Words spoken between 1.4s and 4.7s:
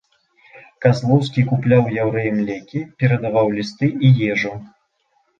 купляў яўрэям лекі, перадаваў лісты і ежу.